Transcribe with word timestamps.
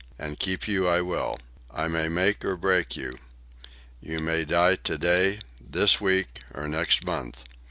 And 0.17 0.39
keep 0.39 0.67
you 0.67 0.87
I 0.87 1.01
will. 1.01 1.37
I 1.69 1.87
may 1.87 2.09
make 2.09 2.43
or 2.43 2.57
break 2.57 2.97
you. 2.97 3.19
You 4.01 4.19
may 4.19 4.45
die 4.45 4.77
to 4.77 4.97
day, 4.97 5.41
this 5.61 6.01
week, 6.01 6.39
or 6.55 6.67
next 6.67 7.05
month. 7.05 7.43